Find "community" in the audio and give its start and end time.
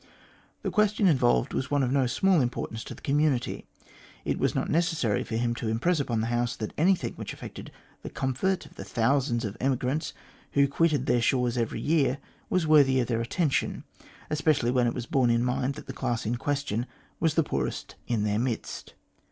3.03-3.67